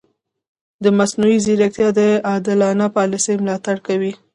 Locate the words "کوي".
3.87-4.13